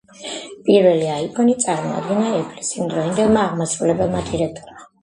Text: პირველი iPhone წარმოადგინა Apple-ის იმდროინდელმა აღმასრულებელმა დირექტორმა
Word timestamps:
პირველი 0.69 1.11
iPhone 1.17 1.53
წარმოადგინა 1.65 2.33
Apple-ის 2.41 2.75
იმდროინდელმა 2.81 3.47
აღმასრულებელმა 3.53 4.31
დირექტორმა 4.35 4.87